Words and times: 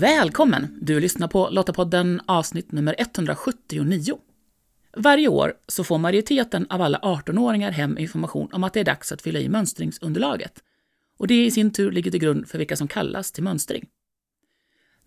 Välkommen! 0.00 0.78
Du 0.80 1.00
lyssnar 1.00 1.28
på 1.28 1.48
Lottapodden 1.50 2.20
avsnitt 2.26 2.72
nummer 2.72 2.94
179. 2.98 4.18
Varje 4.96 5.28
år 5.28 5.54
så 5.68 5.84
får 5.84 5.98
majoriteten 5.98 6.66
av 6.70 6.82
alla 6.82 6.98
18-åringar 6.98 7.70
hem 7.70 7.98
information 7.98 8.48
om 8.52 8.64
att 8.64 8.72
det 8.72 8.80
är 8.80 8.84
dags 8.84 9.12
att 9.12 9.22
fylla 9.22 9.38
i 9.38 9.48
mönstringsunderlaget. 9.48 10.62
Och 11.18 11.26
det 11.26 11.44
i 11.44 11.50
sin 11.50 11.72
tur 11.72 11.90
ligger 11.90 12.10
till 12.10 12.20
grund 12.20 12.48
för 12.48 12.58
vilka 12.58 12.76
som 12.76 12.88
kallas 12.88 13.32
till 13.32 13.42
mönstring. 13.42 13.86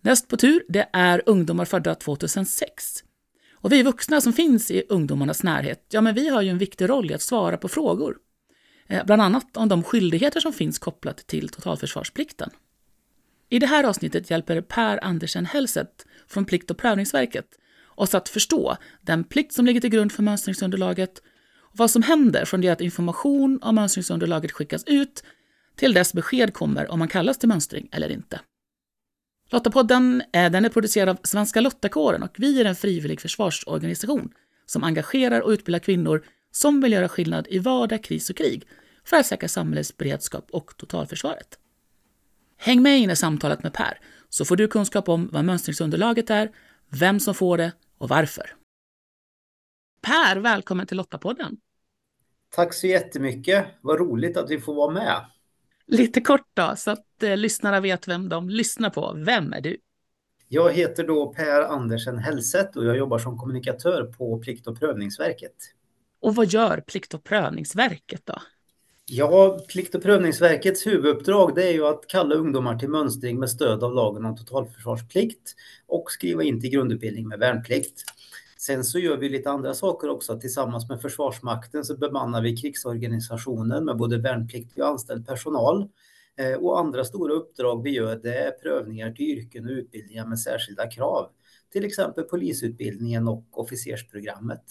Näst 0.00 0.28
på 0.28 0.36
tur 0.36 0.64
det 0.68 0.88
är 0.92 1.22
ungdomar 1.26 1.64
födda 1.64 1.94
2006. 1.94 3.04
Och 3.54 3.72
vi 3.72 3.82
vuxna 3.82 4.20
som 4.20 4.32
finns 4.32 4.70
i 4.70 4.82
ungdomarnas 4.88 5.42
närhet, 5.42 5.86
ja 5.90 6.00
men 6.00 6.14
vi 6.14 6.28
har 6.28 6.42
ju 6.42 6.48
en 6.48 6.58
viktig 6.58 6.88
roll 6.88 7.10
i 7.10 7.14
att 7.14 7.22
svara 7.22 7.56
på 7.56 7.68
frågor. 7.68 8.16
Eh, 8.86 9.04
bland 9.04 9.22
annat 9.22 9.56
om 9.56 9.68
de 9.68 9.82
skyldigheter 9.82 10.40
som 10.40 10.52
finns 10.52 10.78
kopplat 10.78 11.16
till 11.16 11.48
totalförsvarsplikten. 11.48 12.50
I 13.52 13.58
det 13.58 13.66
här 13.66 13.84
avsnittet 13.84 14.30
hjälper 14.30 14.60
Per 14.60 15.04
Andersen 15.04 15.46
Hellset 15.46 16.06
från 16.26 16.44
Plikt 16.44 16.70
och 16.70 16.78
prövningsverket 16.78 17.46
oss 17.94 18.14
att 18.14 18.28
förstå 18.28 18.76
den 19.00 19.24
plikt 19.24 19.52
som 19.52 19.66
ligger 19.66 19.80
till 19.80 19.90
grund 19.90 20.12
för 20.12 20.22
mönstringsunderlaget 20.22 21.18
och 21.58 21.78
vad 21.78 21.90
som 21.90 22.02
händer 22.02 22.44
från 22.44 22.60
det 22.60 22.68
att 22.68 22.80
information 22.80 23.58
om 23.62 23.74
mönstringsunderlaget 23.74 24.52
skickas 24.52 24.84
ut 24.86 25.24
till 25.76 25.94
dess 25.94 26.12
besked 26.12 26.54
kommer 26.54 26.90
om 26.90 26.98
man 26.98 27.08
kallas 27.08 27.38
till 27.38 27.48
mönstring 27.48 27.88
eller 27.92 28.08
inte. 28.08 28.40
Lottapodden 29.50 30.22
den 30.32 30.64
är 30.64 30.68
producerad 30.68 31.08
av 31.08 31.18
Svenska 31.22 31.60
Lottakåren 31.60 32.22
och 32.22 32.34
vi 32.38 32.60
är 32.60 32.64
en 32.64 32.76
frivillig 32.76 33.20
försvarsorganisation 33.20 34.32
som 34.66 34.84
engagerar 34.84 35.40
och 35.40 35.50
utbildar 35.50 35.78
kvinnor 35.78 36.24
som 36.50 36.80
vill 36.80 36.92
göra 36.92 37.08
skillnad 37.08 37.46
i 37.50 37.58
vardag, 37.58 38.04
kris 38.04 38.30
och 38.30 38.36
krig 38.36 38.66
för 39.04 39.16
att 39.16 39.26
säkra 39.26 39.48
samhällets 39.48 39.96
beredskap 39.96 40.46
och 40.50 40.76
totalförsvaret. 40.76 41.58
Häng 42.64 42.82
med 42.82 42.98
in 42.98 43.10
i 43.10 43.16
samtalet 43.16 43.62
med 43.62 43.72
Per 43.72 43.98
så 44.28 44.44
får 44.44 44.56
du 44.56 44.68
kunskap 44.68 45.08
om 45.08 45.28
vad 45.32 45.44
mönstringsunderlaget 45.44 46.30
är, 46.30 46.50
vem 46.88 47.20
som 47.20 47.34
får 47.34 47.58
det 47.58 47.72
och 47.98 48.08
varför. 48.08 48.54
Per, 50.02 50.36
välkommen 50.36 50.86
till 50.86 50.96
Lottapodden. 50.96 51.56
Tack 52.50 52.74
så 52.74 52.86
jättemycket. 52.86 53.66
Vad 53.80 53.98
roligt 53.98 54.36
att 54.36 54.50
vi 54.50 54.60
får 54.60 54.74
vara 54.74 54.90
med. 54.90 55.26
Lite 55.86 56.20
kort 56.20 56.48
då, 56.54 56.74
så 56.76 56.90
att 56.90 57.22
eh, 57.22 57.36
lyssnarna 57.36 57.80
vet 57.80 58.08
vem 58.08 58.28
de 58.28 58.50
lyssnar 58.50 58.90
på. 58.90 59.14
Vem 59.26 59.52
är 59.52 59.60
du? 59.60 59.76
Jag 60.48 60.72
heter 60.72 61.06
då 61.06 61.32
Per 61.32 61.60
Andersen 61.60 62.18
Hellset 62.18 62.76
och 62.76 62.84
jag 62.84 62.96
jobbar 62.96 63.18
som 63.18 63.38
kommunikatör 63.38 64.04
på 64.04 64.38
Plikt 64.38 64.66
och 64.66 64.78
prövningsverket. 64.78 65.56
Och 66.20 66.34
vad 66.34 66.46
gör 66.46 66.80
Plikt 66.80 67.14
och 67.14 67.24
prövningsverket 67.24 68.22
då? 68.24 68.38
Ja, 69.06 69.58
Plikt 69.68 69.94
och 69.94 70.02
prövningsverkets 70.02 70.86
huvuduppdrag 70.86 71.54
det 71.54 71.68
är 71.68 71.72
ju 71.72 71.86
att 71.86 72.06
kalla 72.06 72.34
ungdomar 72.34 72.78
till 72.78 72.88
mönstring 72.88 73.38
med 73.38 73.50
stöd 73.50 73.84
av 73.84 73.94
lagen 73.94 74.24
om 74.24 74.36
totalförsvarsplikt 74.36 75.54
och 75.86 76.10
skriva 76.10 76.42
in 76.42 76.60
till 76.60 76.70
grundutbildning 76.70 77.28
med 77.28 77.38
värnplikt. 77.38 78.04
Sen 78.58 78.84
så 78.84 78.98
gör 78.98 79.16
vi 79.16 79.28
lite 79.28 79.50
andra 79.50 79.74
saker 79.74 80.10
också. 80.10 80.40
Tillsammans 80.40 80.88
med 80.88 81.00
Försvarsmakten 81.00 81.84
så 81.84 81.96
bemannar 81.96 82.42
vi 82.42 82.56
krigsorganisationen 82.56 83.84
med 83.84 83.96
både 83.96 84.18
värnpliktig 84.18 84.82
och 84.82 84.88
anställd 84.88 85.26
personal. 85.26 85.88
Eh, 86.36 86.52
och 86.52 86.80
andra 86.80 87.04
stora 87.04 87.34
uppdrag 87.34 87.82
vi 87.82 87.90
gör 87.90 88.16
det 88.16 88.38
är 88.38 88.50
prövningar 88.50 89.12
till 89.12 89.26
yrken 89.26 89.64
och 89.64 89.70
utbildningar 89.70 90.26
med 90.26 90.40
särskilda 90.40 90.90
krav. 90.90 91.30
Till 91.72 91.84
exempel 91.84 92.24
polisutbildningen 92.24 93.28
och 93.28 93.44
officersprogrammet. 93.50 94.64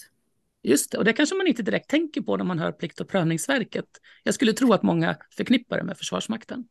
Just 0.63 0.91
det, 0.91 0.97
och 0.97 1.05
det 1.05 1.13
kanske 1.13 1.35
man 1.35 1.47
inte 1.47 1.63
direkt 1.63 1.89
tänker 1.89 2.21
på 2.21 2.37
när 2.37 2.45
man 2.45 2.59
hör 2.59 2.71
Plikt 2.71 3.01
och 3.01 3.07
prövningsverket. 3.07 3.85
Jag 4.23 4.33
skulle 4.33 4.53
tro 4.53 4.73
att 4.73 4.83
många 4.83 5.17
förknippar 5.37 5.77
det 5.77 5.83
med 5.83 5.97
Försvarsmakten. 5.97 6.67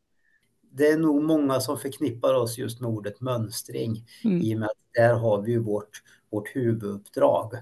Det 0.73 0.87
är 0.87 0.99
nog 0.99 1.23
många 1.23 1.61
som 1.61 1.79
förknippar 1.79 2.35
oss 2.35 2.59
just 2.59 2.81
med 2.81 2.91
ordet 2.91 3.21
mönstring 3.21 4.07
mm. 4.25 4.43
i 4.43 4.55
och 4.55 4.59
med 4.59 4.67
att 4.67 4.79
där 4.95 5.15
har 5.15 5.43
vi 5.43 5.53
ju 5.53 5.59
vårt, 5.59 6.03
vårt 6.31 6.57
huvuduppdrag. 6.57 7.53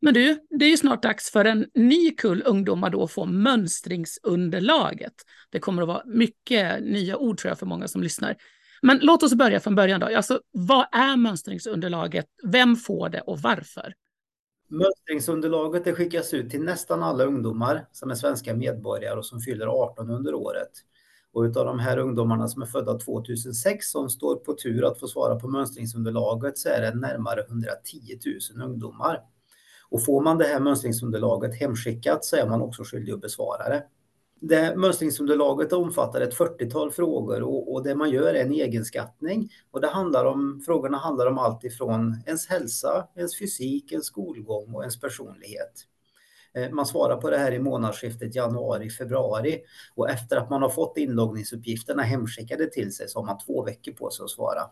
Men 0.00 0.14
du, 0.14 0.46
det 0.50 0.64
är 0.64 0.70
ju 0.70 0.76
snart 0.76 1.02
dags 1.02 1.30
för 1.30 1.44
en 1.44 1.66
ny 1.74 2.10
kull 2.10 2.42
ungdomar 2.46 2.90
då 2.90 3.02
att 3.02 3.10
få 3.10 3.26
mönstringsunderlaget. 3.26 5.14
Det 5.50 5.58
kommer 5.58 5.82
att 5.82 5.88
vara 5.88 6.02
mycket 6.06 6.82
nya 6.82 7.16
ord 7.16 7.38
tror 7.38 7.50
jag 7.50 7.58
för 7.58 7.66
många 7.66 7.88
som 7.88 8.02
lyssnar. 8.02 8.36
Men 8.82 8.98
låt 9.02 9.22
oss 9.22 9.34
börja 9.34 9.60
från 9.60 9.74
början 9.74 10.00
då. 10.00 10.16
Alltså, 10.16 10.40
vad 10.50 10.86
är 10.92 11.16
mönstringsunderlaget? 11.16 12.26
Vem 12.44 12.76
får 12.76 13.08
det 13.08 13.20
och 13.20 13.38
varför? 13.38 13.94
Mönstringsunderlaget 14.68 15.84
det 15.84 15.92
skickas 15.92 16.34
ut 16.34 16.50
till 16.50 16.62
nästan 16.62 17.02
alla 17.02 17.24
ungdomar 17.24 17.86
som 17.92 18.10
är 18.10 18.14
svenska 18.14 18.54
medborgare 18.54 19.18
och 19.18 19.26
som 19.26 19.40
fyller 19.40 19.66
18 19.66 20.10
under 20.10 20.34
året. 20.34 20.70
Och 21.32 21.42
utav 21.42 21.66
de 21.66 21.78
här 21.78 21.98
ungdomarna 21.98 22.48
som 22.48 22.62
är 22.62 22.66
födda 22.66 22.98
2006 22.98 23.90
som 23.90 24.10
står 24.10 24.36
på 24.36 24.54
tur 24.54 24.84
att 24.84 25.00
få 25.00 25.08
svara 25.08 25.40
på 25.40 25.48
mönstringsunderlaget 25.48 26.58
så 26.58 26.68
är 26.68 26.80
det 26.80 26.94
närmare 26.94 27.40
110 27.48 27.98
000 28.56 28.66
ungdomar. 28.70 29.20
Och 29.90 30.04
får 30.04 30.22
man 30.22 30.38
det 30.38 30.44
här 30.44 30.60
mönstringsunderlaget 30.60 31.60
hemskickat 31.60 32.24
så 32.24 32.36
är 32.36 32.48
man 32.48 32.62
också 32.62 32.84
skyldig 32.84 33.12
att 33.12 33.20
besvara 33.20 33.68
det. 33.68 33.84
Det 34.48 34.76
mönstringsunderlaget 34.76 35.72
omfattar 35.72 36.20
ett 36.20 36.34
40-tal 36.34 36.90
frågor 36.90 37.42
och, 37.42 37.74
och, 37.74 37.84
det 37.84 37.94
man 37.94 38.10
gör 38.10 38.34
är 38.34 38.44
en 38.44 38.52
egenskattning. 38.52 39.50
Och 39.70 39.80
det 39.80 39.88
handlar 39.88 40.24
om, 40.24 40.62
frågorna 40.66 40.98
handlar 40.98 41.26
om 41.26 41.38
allt 41.38 41.64
ifrån 41.64 42.22
ens 42.26 42.46
hälsa, 42.46 43.08
ens 43.16 43.38
fysik, 43.38 43.92
ens 43.92 44.06
skolgång 44.06 44.74
och 44.74 44.82
ens 44.82 45.00
personlighet. 45.00 45.72
Eh, 46.54 46.70
man 46.70 46.86
svarar 46.86 47.16
på 47.16 47.30
det 47.30 47.38
här 47.38 47.52
i 47.52 47.58
månadsskiftet 47.58 48.34
januari-februari 48.34 49.60
och 49.94 50.10
efter 50.10 50.36
att 50.36 50.50
man 50.50 50.62
har 50.62 50.68
fått 50.68 50.98
inloggningsuppgifterna 50.98 52.02
hemskickade 52.02 52.70
till 52.70 52.94
sig 52.94 53.08
så 53.08 53.18
har 53.18 53.26
man 53.26 53.38
två 53.46 53.64
veckor 53.64 53.92
på 53.92 54.10
sig 54.10 54.24
att 54.24 54.30
svara. 54.30 54.62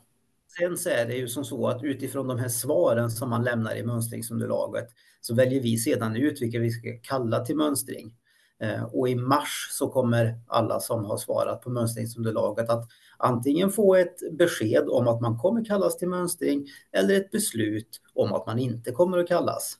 Sen 0.58 0.76
så 0.76 0.88
är 0.88 1.06
det 1.06 1.14
ju 1.14 1.28
som 1.28 1.44
så 1.44 1.68
att 1.68 1.84
utifrån 1.84 2.28
de 2.28 2.38
här 2.38 2.48
svaren 2.48 3.10
som 3.10 3.30
man 3.30 3.44
lämnar 3.44 3.76
i 3.76 3.82
mönstringsunderlaget 3.82 4.88
så 5.20 5.34
väljer 5.34 5.60
vi 5.60 5.78
sedan 5.78 6.16
ut 6.16 6.42
vilka 6.42 6.58
vi 6.58 6.70
ska 6.70 6.98
kalla 7.02 7.44
till 7.44 7.56
mönstring. 7.56 8.14
Eh, 8.62 8.84
och 8.84 9.08
i 9.08 9.14
mars 9.14 9.68
så 9.70 9.88
kommer 9.88 10.38
alla 10.46 10.80
som 10.80 11.04
har 11.04 11.16
svarat 11.16 11.62
på 11.62 11.70
mönstringsunderlaget 11.70 12.70
att 12.70 12.88
antingen 13.18 13.70
få 13.70 13.94
ett 13.94 14.16
besked 14.32 14.88
om 14.88 15.08
att 15.08 15.20
man 15.20 15.38
kommer 15.38 15.64
kallas 15.64 15.96
till 15.98 16.08
mönstring 16.08 16.66
eller 16.92 17.14
ett 17.14 17.30
beslut 17.30 18.00
om 18.14 18.32
att 18.32 18.46
man 18.46 18.58
inte 18.58 18.90
kommer 18.90 19.18
att 19.18 19.28
kallas. 19.28 19.78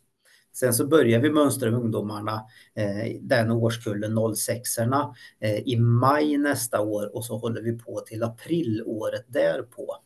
Sen 0.54 0.75
så 0.75 0.87
börjar 0.87 1.20
vi 1.20 1.31
mönstra 1.31 1.70
ungdomarna, 1.70 2.44
eh, 2.75 3.20
den 3.20 3.50
årskullen 3.50 4.19
06orna, 4.19 5.14
eh, 5.41 5.59
i 5.59 5.76
maj 5.76 6.38
nästa 6.38 6.81
år 6.81 7.16
och 7.16 7.25
så 7.25 7.38
håller 7.38 7.62
vi 7.62 7.78
på 7.78 8.00
till 8.00 8.22
april 8.22 8.82
året 8.87 9.25
därpå. 9.28 9.97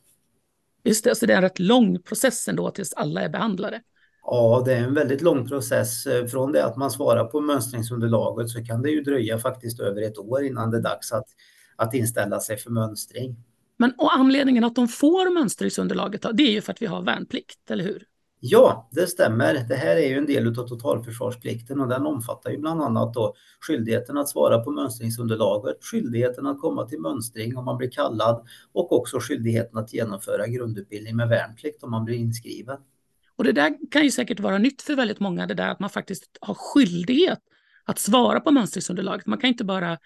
Just 0.84 1.04
det, 1.04 1.14
så 1.14 1.26
det 1.26 1.32
är 1.32 1.37
en 1.37 1.43
rätt 1.43 1.58
lång 1.58 2.03
process 2.03 2.48
ändå 2.48 2.70
tills 2.70 2.93
alla 2.93 3.20
är 3.20 3.28
behandlade. 3.28 3.81
Ja, 4.28 4.62
det 4.64 4.75
är 4.75 4.84
en 4.84 4.94
väldigt 4.94 5.22
lång 5.22 5.48
process. 5.48 6.06
Eh, 6.06 6.26
från 6.26 6.53
det 6.53 6.64
att 6.64 6.76
man 6.76 6.91
svarar 6.91 7.25
på 7.25 7.41
mönstringsunderlaget 7.41 8.50
så 8.50 8.64
kan 8.64 8.82
det 8.82 8.91
ju 8.91 9.03
dröja 9.03 9.38
faktiskt 9.38 9.81
över 9.81 10.03
ett 10.03 10.19
år 10.19 10.44
innan 10.44 10.70
det 10.70 10.76
är 10.76 10.82
dags 10.82 11.12
att, 11.12 11.26
att 11.76 11.94
inställa 11.94 12.41
sig 12.41 12.56
för 12.56 12.70
mönstring. 12.70 13.37
Men 13.76 13.92
och 13.98 14.14
anledningen 14.14 14.64
att 14.64 14.75
de 14.75 14.88
får 14.88 15.34
mönstringsunderlaget 15.34 16.26
det 16.32 16.42
är 16.42 16.50
ju 16.50 16.60
för 16.60 16.72
att 16.72 16.82
vi 16.82 16.87
har 16.87 17.03
värnplikt, 17.03 17.70
eller 17.70 17.84
hur? 17.84 18.03
Ja, 18.41 18.88
det 18.92 19.06
stämmer. 19.06 19.54
Det 19.69 19.75
här 19.75 19.97
är 19.97 20.09
ju 20.09 20.19
en 20.19 20.26
del 20.26 20.48
av 20.48 20.69
totalförsvarsplikten 20.69 21.81
och 21.81 21.88
den 21.88 22.06
omfattar 22.06 22.50
ju 22.50 22.58
bland 22.58 22.82
annat 22.82 23.14
då 23.14 23.34
skyldigheten 23.60 24.19
att 24.19 24.28
svara 24.28 24.58
på 24.58 24.70
mönstringsunderlaget, 24.70 25.76
skyldigheten 25.84 26.47
att 26.47 26.60
komma 26.60 26.87
till 26.87 27.00
mönstring 27.00 27.56
om 27.56 27.64
man 27.64 27.76
blir 27.76 27.91
kallad 27.91 28.47
och 28.72 28.93
också 28.93 29.19
skyldigheten 29.20 29.78
att 29.78 29.94
genomföra 29.94 30.47
grundutbildning 30.47 31.16
med 31.16 31.28
värnplikt 31.28 31.82
om 31.82 31.90
man 31.90 32.05
blir 32.05 32.17
inskriven. 32.17 32.78
Och 33.37 33.44
det 33.44 33.53
där 33.53 33.91
kan 33.91 34.05
ju 34.05 34.11
säkert 34.11 34.41
vara 34.41 34.59
nytt 34.59 34.83
för 34.83 34.94
väldigt 34.94 35.21
många, 35.21 35.47
det 35.47 35.55
där 35.55 35.69
att 35.69 35.81
man 35.81 35.91
faktiskt 35.91 36.38
har 36.41 36.55
skyldighet 36.55 37.38
att 37.85 37.99
svara 37.99 38.41
på 38.41 38.50
mönstringsunderlaget. 38.50 39.27
Man 39.27 39.38
kan 39.38 39.49
inte 39.49 39.65
bara 39.65 39.99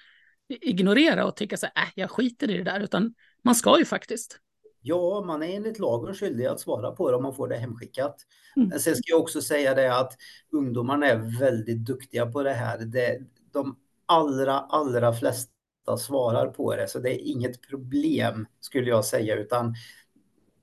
ignorera 0.48 1.26
och 1.26 1.36
tycka 1.36 1.56
så 1.56 1.66
här, 1.74 1.84
äh, 1.84 1.90
jag 1.94 2.10
skiter 2.10 2.50
i 2.50 2.56
det 2.56 2.64
där, 2.64 2.80
utan 2.80 3.14
man 3.42 3.54
ska 3.54 3.78
ju 3.78 3.84
faktiskt. 3.84 4.40
Ja, 4.82 5.24
man 5.26 5.42
är 5.42 5.56
enligt 5.56 5.78
lagen 5.78 6.14
skyldig 6.14 6.46
att 6.46 6.60
svara 6.60 6.90
på 6.90 7.10
det 7.10 7.16
om 7.16 7.22
man 7.22 7.34
får 7.34 7.48
det 7.48 7.56
hemskickat. 7.56 8.16
Mm. 8.56 8.78
Sen 8.78 8.96
ska 8.96 9.02
jag 9.06 9.20
också 9.20 9.42
säga 9.42 9.74
det 9.74 9.96
att 9.96 10.12
ungdomarna 10.52 11.06
är 11.06 11.40
väldigt 11.40 11.84
duktiga 11.86 12.26
på 12.26 12.42
det 12.42 12.52
här. 12.52 12.78
Det, 12.78 13.18
de 13.52 13.76
allra, 14.06 14.58
allra 14.58 15.12
flesta 15.12 15.96
svarar 15.98 16.46
på 16.46 16.76
det, 16.76 16.88
så 16.88 16.98
det 16.98 17.10
är 17.10 17.28
inget 17.30 17.68
problem 17.68 18.46
skulle 18.60 18.90
jag 18.90 19.04
säga, 19.04 19.36
utan 19.36 19.74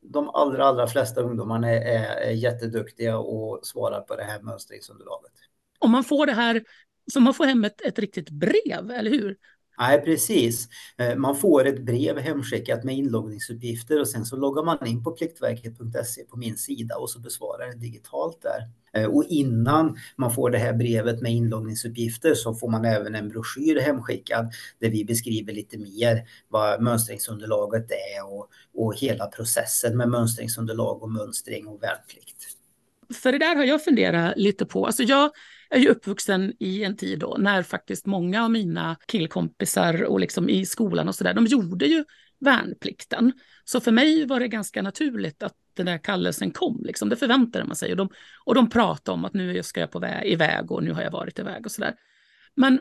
de 0.10 0.30
allra, 0.30 0.66
allra 0.66 0.88
flesta 0.88 1.22
ungdomarna 1.22 1.70
är, 1.70 1.82
är, 1.82 2.30
är 2.30 2.32
jätteduktiga 2.32 3.18
och 3.18 3.60
svarar 3.64 4.02
på 4.02 4.16
det 4.16 4.24
här 4.24 4.42
mönstringsunderlaget. 4.42 5.32
Om 5.80 5.92
man 5.92 6.04
får 6.04 6.26
det 6.26 6.34
här, 6.34 6.64
så 7.14 7.20
man 7.20 7.34
får 7.34 7.46
hem 7.46 7.64
ett, 7.64 7.82
ett 7.82 8.00
riktigt 8.00 8.30
brev, 8.30 8.92
eller 8.92 9.12
hur? 9.12 9.38
Nej, 9.80 10.02
precis. 10.02 10.68
Eh, 10.98 11.16
man 11.16 11.36
får 11.36 11.68
ett 11.68 11.82
brev 11.82 12.18
hemskickat 12.18 12.84
med 12.84 12.96
inloggningsuppgifter 12.96 14.00
och 14.00 14.08
sen 14.08 14.26
så 14.26 14.36
loggar 14.36 14.64
man 14.64 14.88
in 14.88 15.04
på 15.04 15.12
pliktverket.se 15.12 16.24
på 16.24 16.38
min 16.38 16.58
sida 16.58 16.96
och 16.96 17.10
så 17.10 17.20
besvarar 17.20 17.68
det 17.68 17.78
digitalt 17.78 18.42
där. 18.42 18.70
Eh, 18.94 19.10
och 19.10 19.24
innan 19.24 19.98
man 20.16 20.34
får 20.34 20.50
det 20.50 20.58
här 20.58 20.74
brevet 20.74 21.22
med 21.22 21.32
inloggningsuppgifter 21.32 22.34
så 22.34 22.54
får 22.54 22.70
man 22.70 22.86
även 22.86 23.16
en 23.16 23.30
broschyr 23.30 23.80
hemskickad 23.80 24.54
där 24.80 24.90
vi 24.90 25.06
beskriver 25.06 25.54
lite 25.54 25.78
mer 25.78 26.28
vad 26.48 26.82
mönstringsunderlaget 26.82 27.92
är 27.92 28.34
och, 28.34 28.50
och 28.74 28.96
hela 28.96 29.26
processen 29.26 29.98
med 29.98 30.10
mönstringsunderlag 30.10 31.04
och 31.04 31.12
mönstring 31.12 31.68
och 31.68 31.84
värnplikt. 31.84 32.44
För 33.14 33.32
det 33.32 33.38
där 33.38 33.56
har 33.56 33.64
jag 33.64 33.84
funderat 33.84 34.34
lite 34.38 34.66
på. 34.66 34.86
Alltså 34.86 35.04
jag 35.04 35.32
är 35.70 35.80
ju 35.80 35.90
uppvuxen 35.90 36.54
i 36.60 36.84
en 36.84 36.98
tid 36.98 37.20
då 37.20 37.36
när 37.40 37.64
faktiskt 37.64 38.06
många 38.06 38.44
av 38.44 38.52
mina 38.52 38.98
killkompisar 39.08 40.04
och 40.04 40.20
liksom 40.20 40.50
i 40.50 40.66
skolan 40.66 41.08
och 41.08 41.16
så 41.16 41.24
där, 41.24 41.34
de 41.34 41.46
gjorde 41.46 41.86
ju 41.86 42.06
värnplikten. 42.40 43.34
Så 43.64 43.80
för 43.80 43.92
mig 43.92 44.26
var 44.26 44.40
det 44.40 44.48
ganska 44.48 44.82
naturligt 44.82 45.44
att 45.44 45.54
den 45.74 45.86
där 45.86 45.98
kallelsen 45.98 46.52
kom. 46.52 46.84
Liksom. 46.86 47.10
Det 47.10 47.16
förväntade 47.16 47.66
man 47.66 47.76
sig. 47.76 47.92
Och 47.92 47.98
de, 47.98 48.10
och 48.46 48.56
de 48.56 48.70
pratade 48.70 49.14
om 49.14 49.26
att 49.26 49.34
nu 49.34 49.64
ska 49.64 49.80
jag 49.80 49.92
på 49.92 50.00
väg, 50.00 50.32
iväg 50.32 50.72
och 50.72 50.84
nu 50.84 50.92
har 50.92 51.02
jag 51.02 51.12
varit 51.12 51.40
iväg 51.40 51.66
och 51.66 51.72
så 51.72 51.82
där. 51.82 51.96
Men 52.56 52.80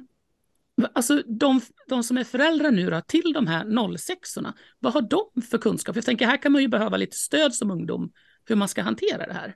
alltså, 0.93 1.23
de, 1.27 1.61
de 1.89 2.03
som 2.03 2.19
är 2.19 2.25
föräldrar 2.25 2.71
nu 2.71 2.91
då, 2.91 3.01
till 3.01 3.33
de 3.35 3.47
här 3.47 3.97
06 3.99 4.37
orna 4.37 4.55
vad 4.79 4.93
har 4.93 5.03
de 5.03 5.43
för 5.43 5.59
kunskap? 5.59 5.97
Jag 5.97 6.05
tänker 6.05 6.27
här 6.27 6.43
kan 6.43 6.53
man 6.53 6.63
ju 6.63 6.69
behöva 6.69 6.97
lite 6.97 7.17
stöd 7.17 7.55
som 7.55 7.71
ungdom 7.71 8.13
hur 8.45 8.57
man 8.57 8.69
ska 8.69 8.83
hantera 8.83 9.27
det 9.27 9.33
här. 9.33 9.55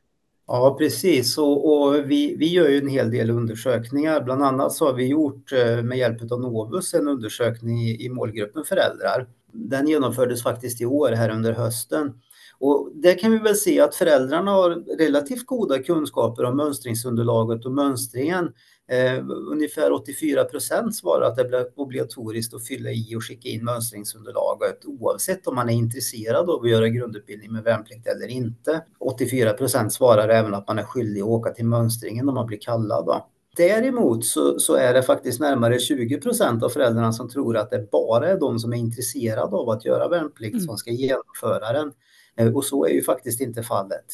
Ja, 0.52 0.76
precis. 0.78 1.38
Och, 1.38 1.72
och, 1.72 2.10
vi, 2.10 2.36
vi 2.36 2.52
gör 2.52 2.68
ju 2.68 2.78
en 2.78 2.88
hel 2.88 3.10
del 3.10 3.30
undersökningar. 3.30 4.20
Bland 4.20 4.42
annat 4.42 4.72
så 4.72 4.86
har 4.86 4.92
vi 4.92 5.06
gjort 5.06 5.52
eh, 5.52 5.82
med 5.82 5.98
hjälp 5.98 6.32
av 6.32 6.40
Novus 6.40 6.94
en 6.94 7.08
undersökning 7.08 7.78
i, 7.78 8.04
i 8.04 8.08
målgruppen 8.08 8.64
föräldrar. 8.64 9.26
Den 9.52 9.88
genomfördes 9.88 10.42
faktiskt 10.42 10.80
i 10.80 10.86
år 10.86 11.12
här 11.12 11.30
under 11.30 11.52
hösten. 11.52 12.12
Och 12.60 12.90
där 12.94 13.18
kan 13.18 13.32
vi 13.32 13.38
väl 13.38 13.56
se 13.56 13.80
att 13.80 13.94
föräldrarna 13.94 14.50
har 14.50 14.70
relativt 14.98 15.46
goda 15.46 15.78
kunskaper 15.82 16.44
om 16.44 16.56
mönstringsunderlaget 16.56 17.66
och 17.66 17.72
mönstringen. 17.72 18.52
Eh, 18.90 19.24
ungefär 19.52 19.92
84 19.92 20.44
procent 20.44 20.96
svarar 20.96 21.26
att 21.26 21.36
det 21.36 21.44
blir 21.44 21.66
obligatoriskt 21.76 22.54
att 22.54 22.66
fylla 22.66 22.90
i 22.90 23.14
och 23.16 23.24
skicka 23.24 23.48
in 23.48 23.64
mönstringsunderlaget 23.64 24.84
oavsett 24.84 25.46
om 25.46 25.54
man 25.54 25.68
är 25.68 25.74
intresserad 25.74 26.50
av 26.50 26.62
att 26.62 26.70
göra 26.70 26.88
grundutbildning 26.88 27.52
med 27.52 27.64
värnplikt 27.64 28.06
eller 28.06 28.28
inte. 28.28 28.84
84 28.98 29.52
procent 29.52 29.92
svarar 29.92 30.28
även 30.28 30.54
att 30.54 30.68
man 30.68 30.78
är 30.78 30.84
skyldig 30.84 31.20
att 31.20 31.26
åka 31.26 31.50
till 31.50 31.66
mönstringen 31.66 32.28
om 32.28 32.34
man 32.34 32.46
blir 32.46 32.60
kallad. 32.60 33.06
Då. 33.06 33.26
Däremot 33.56 34.24
så, 34.24 34.58
så, 34.58 34.74
är 34.74 34.94
det 34.94 35.02
faktiskt 35.02 35.40
närmare 35.40 35.78
20 35.78 36.20
procent 36.20 36.62
av 36.62 36.68
föräldrarna 36.68 37.12
som 37.12 37.28
tror 37.28 37.56
att 37.56 37.70
det 37.70 37.90
bara 37.90 38.28
är 38.28 38.40
de 38.40 38.58
som 38.58 38.72
är 38.72 38.76
intresserade 38.76 39.56
av 39.56 39.70
att 39.70 39.84
göra 39.84 40.08
värnplikt 40.08 40.54
mm. 40.54 40.66
som 40.66 40.76
ska 40.76 40.90
genomföra 40.90 41.72
den. 41.72 41.92
Eh, 42.36 42.56
och 42.56 42.64
så 42.64 42.84
är 42.84 42.90
ju 42.90 43.02
faktiskt 43.02 43.40
inte 43.40 43.62
fallet. 43.62 44.06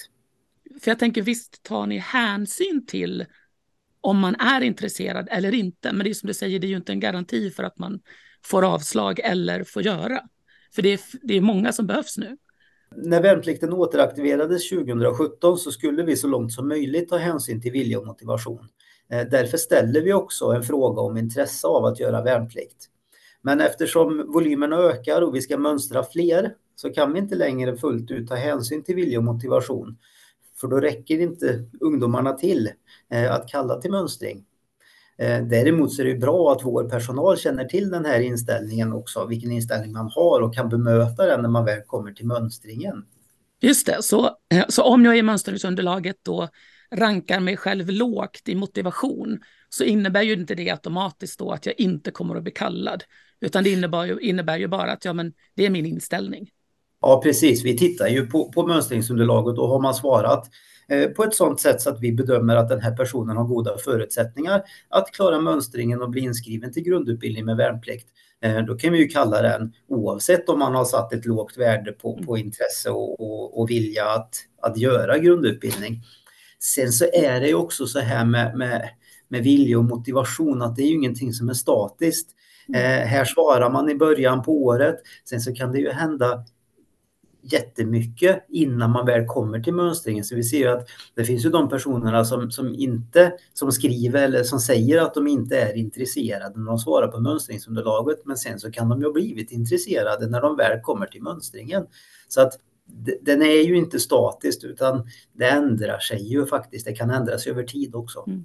För 0.82 0.90
jag 0.90 0.98
tänker 0.98 1.22
visst 1.22 1.62
tar 1.62 1.86
ni 1.86 1.98
hänsyn 1.98 2.86
till 2.86 3.26
om 4.00 4.18
man 4.18 4.34
är 4.34 4.60
intresserad 4.60 5.28
eller 5.30 5.54
inte. 5.54 5.92
Men 5.92 6.04
det 6.04 6.10
är 6.10 6.14
som 6.14 6.26
du 6.26 6.34
säger, 6.34 6.58
det 6.58 6.66
är 6.66 6.68
ju 6.68 6.76
inte 6.76 6.92
en 6.92 7.00
garanti 7.00 7.50
för 7.50 7.62
att 7.62 7.78
man 7.78 8.00
får 8.44 8.64
avslag 8.64 9.20
eller 9.20 9.64
får 9.64 9.82
göra. 9.82 10.20
För 10.74 10.82
det 10.82 10.92
är, 10.92 11.00
det 11.22 11.36
är 11.36 11.40
många 11.40 11.72
som 11.72 11.86
behövs 11.86 12.18
nu. 12.18 12.36
När 12.96 13.22
värnplikten 13.22 13.72
återaktiverades 13.72 14.68
2017 14.68 15.58
så 15.58 15.70
skulle 15.70 16.02
vi 16.02 16.16
så 16.16 16.28
långt 16.28 16.52
som 16.52 16.68
möjligt 16.68 17.08
ta 17.08 17.16
hänsyn 17.16 17.62
till 17.62 17.72
vilja 17.72 17.98
och 17.98 18.06
motivation. 18.06 18.68
Eh, 19.10 19.26
därför 19.30 19.58
ställer 19.58 20.00
vi 20.00 20.12
också 20.12 20.44
en 20.44 20.62
fråga 20.62 21.02
om 21.02 21.16
intresse 21.16 21.66
av 21.66 21.84
att 21.84 22.00
göra 22.00 22.22
värnplikt. 22.22 22.88
Men 23.42 23.60
eftersom 23.60 24.32
volymerna 24.32 24.76
ökar 24.76 25.22
och 25.22 25.34
vi 25.34 25.42
ska 25.42 25.58
mönstra 25.58 26.04
fler 26.04 26.54
så 26.76 26.90
kan 26.92 27.12
vi 27.12 27.18
inte 27.18 27.34
längre 27.34 27.76
fullt 27.76 28.10
ut 28.10 28.28
ta 28.28 28.34
hänsyn 28.34 28.84
till 28.84 28.94
vilja 28.94 29.18
och 29.18 29.24
motivation. 29.24 29.98
För 30.60 30.68
då 30.68 30.80
räcker 30.80 31.20
inte 31.20 31.64
ungdomarna 31.80 32.32
till 32.32 32.70
eh, 33.12 33.32
att 33.32 33.48
kalla 33.48 33.80
till 33.80 33.90
mönstring. 33.90 34.44
Eh, 35.18 35.42
däremot 35.42 35.92
så 35.92 36.02
är 36.02 36.06
det 36.06 36.14
bra 36.14 36.52
att 36.52 36.64
vår 36.64 36.88
personal 36.88 37.38
känner 37.38 37.64
till 37.64 37.90
den 37.90 38.04
här 38.04 38.20
inställningen 38.20 38.92
också, 38.92 39.26
vilken 39.26 39.52
inställning 39.52 39.92
man 39.92 40.10
har 40.14 40.40
och 40.40 40.54
kan 40.54 40.68
bemöta 40.68 41.26
den 41.26 41.42
när 41.42 41.48
man 41.48 41.64
väl 41.64 41.82
kommer 41.82 42.12
till 42.12 42.26
mönstringen. 42.26 43.04
Just 43.60 43.86
det, 43.86 44.02
så, 44.02 44.26
eh, 44.26 44.64
så 44.68 44.82
om 44.82 45.04
jag 45.04 45.18
i 45.18 45.22
mönstringsunderlaget 45.22 46.16
då 46.22 46.48
rankar 46.90 47.40
mig 47.40 47.56
själv 47.56 47.90
lågt 47.90 48.42
i 48.48 48.54
motivation 48.54 49.40
så 49.68 49.84
innebär 49.84 50.22
ju 50.22 50.32
inte 50.32 50.54
det 50.54 50.70
automatiskt 50.70 51.38
då 51.38 51.50
att 51.50 51.66
jag 51.66 51.74
inte 51.80 52.10
kommer 52.10 52.36
att 52.36 52.42
bli 52.42 52.52
kallad, 52.52 53.04
utan 53.40 53.64
det 53.64 53.70
innebär 53.70 54.04
ju, 54.04 54.18
innebär 54.20 54.58
ju 54.58 54.66
bara 54.66 54.92
att 54.92 55.04
ja, 55.04 55.12
men 55.12 55.32
det 55.54 55.66
är 55.66 55.70
min 55.70 55.86
inställning. 55.86 56.50
Ja, 57.06 57.20
precis. 57.22 57.64
Vi 57.64 57.78
tittar 57.78 58.08
ju 58.08 58.26
på, 58.26 58.52
på 58.52 58.66
mönstringsunderlaget 58.66 59.58
och 59.58 59.68
har 59.68 59.80
man 59.80 59.94
svarat 59.94 60.50
eh, 60.88 61.08
på 61.08 61.24
ett 61.24 61.34
sådant 61.34 61.60
sätt 61.60 61.80
så 61.80 61.90
att 61.90 62.00
vi 62.00 62.12
bedömer 62.12 62.56
att 62.56 62.68
den 62.68 62.80
här 62.80 62.96
personen 62.96 63.36
har 63.36 63.44
goda 63.44 63.78
förutsättningar 63.78 64.62
att 64.88 65.12
klara 65.12 65.40
mönstringen 65.40 66.02
och 66.02 66.10
bli 66.10 66.20
inskriven 66.20 66.72
till 66.72 66.82
grundutbildning 66.82 67.44
med 67.44 67.56
värnplikt. 67.56 68.08
Eh, 68.42 68.58
då 68.58 68.78
kan 68.78 68.92
vi 68.92 68.98
ju 68.98 69.08
kalla 69.08 69.42
den 69.42 69.72
oavsett 69.88 70.48
om 70.48 70.58
man 70.58 70.74
har 70.74 70.84
satt 70.84 71.12
ett 71.12 71.26
lågt 71.26 71.56
värde 71.56 71.92
på, 71.92 72.22
på 72.26 72.38
intresse 72.38 72.90
och, 72.90 73.20
och, 73.20 73.60
och 73.60 73.70
vilja 73.70 74.04
att, 74.04 74.34
att 74.62 74.76
göra 74.76 75.18
grundutbildning. 75.18 76.02
Sen 76.58 76.92
så 76.92 77.04
är 77.12 77.40
det 77.40 77.48
ju 77.48 77.54
också 77.54 77.86
så 77.86 78.00
här 78.00 78.24
med, 78.24 78.58
med, 78.58 78.88
med 79.28 79.42
vilja 79.42 79.78
och 79.78 79.84
motivation 79.84 80.62
att 80.62 80.76
det 80.76 80.82
är 80.82 80.86
ju 80.86 80.94
ingenting 80.94 81.32
som 81.32 81.48
är 81.48 81.54
statiskt. 81.54 82.30
Mm. 82.68 82.80
Eh, 82.80 83.06
här 83.06 83.24
svarar 83.24 83.70
man 83.70 83.90
i 83.90 83.94
början 83.94 84.42
på 84.42 84.64
året. 84.64 84.96
Sen 85.28 85.40
så 85.40 85.54
kan 85.54 85.72
det 85.72 85.78
ju 85.78 85.90
hända 85.90 86.44
jättemycket 87.52 88.44
innan 88.48 88.90
man 88.90 89.06
väl 89.06 89.26
kommer 89.26 89.60
till 89.60 89.74
mönstringen. 89.74 90.24
Så 90.24 90.36
vi 90.36 90.42
ser 90.42 90.58
ju 90.58 90.68
att 90.68 90.88
det 91.14 91.24
finns 91.24 91.44
ju 91.44 91.50
de 91.50 91.68
personerna 91.68 92.24
som, 92.24 92.50
som 92.50 92.74
inte 92.74 93.32
som 93.52 93.72
skriver 93.72 94.22
eller 94.22 94.42
som 94.42 94.58
säger 94.58 95.02
att 95.02 95.14
de 95.14 95.26
inte 95.26 95.60
är 95.60 95.76
intresserade 95.76 96.58
när 96.60 96.66
de 96.66 96.78
svarar 96.78 97.08
på 97.08 97.20
mönstringsunderlaget. 97.20 98.18
Men 98.24 98.36
sen 98.36 98.60
så 98.60 98.70
kan 98.70 98.88
de 98.88 99.00
ju 99.00 99.06
ha 99.06 99.12
blivit 99.12 99.52
intresserade 99.52 100.26
när 100.26 100.40
de 100.40 100.56
väl 100.56 100.80
kommer 100.80 101.06
till 101.06 101.22
mönstringen. 101.22 101.86
Så 102.28 102.40
att 102.40 102.52
den 103.20 103.42
är 103.42 103.62
ju 103.62 103.76
inte 103.76 104.00
statiskt 104.00 104.64
utan 104.64 105.06
det 105.32 105.48
ändrar 105.48 105.98
sig 105.98 106.32
ju 106.32 106.46
faktiskt. 106.46 106.86
Det 106.86 106.92
kan 106.92 107.10
ändras 107.10 107.46
över 107.46 107.62
tid 107.62 107.94
också. 107.94 108.24
Mm. 108.26 108.44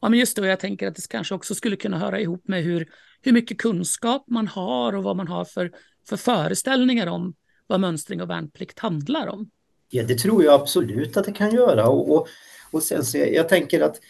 Ja, 0.00 0.08
men 0.08 0.18
just 0.18 0.36
då, 0.36 0.46
jag 0.46 0.60
tänker 0.60 0.88
att 0.88 0.94
det 0.94 1.08
kanske 1.08 1.34
också 1.34 1.54
skulle 1.54 1.76
kunna 1.76 1.98
höra 1.98 2.20
ihop 2.20 2.48
med 2.48 2.62
hur, 2.64 2.88
hur 3.22 3.32
mycket 3.32 3.58
kunskap 3.58 4.24
man 4.28 4.48
har 4.48 4.92
och 4.96 5.02
vad 5.02 5.16
man 5.16 5.28
har 5.28 5.44
för, 5.44 5.72
för 6.08 6.16
föreställningar 6.16 7.06
om 7.06 7.34
vad 7.68 7.80
mönstring 7.80 8.22
och 8.22 8.30
värnplikt 8.30 8.78
handlar 8.78 9.26
om? 9.26 9.50
Ja, 9.90 10.04
det 10.04 10.14
tror 10.14 10.44
jag 10.44 10.54
absolut 10.54 11.16
att 11.16 11.24
det 11.24 11.32
kan 11.32 11.54
göra. 11.54 11.88
Och, 11.88 12.14
och, 12.14 12.28
och 12.70 12.82
sen 12.82 13.04
så 13.04 13.18
jag, 13.18 13.34
jag, 13.34 13.48
tänker 13.48 13.80
att 13.80 14.00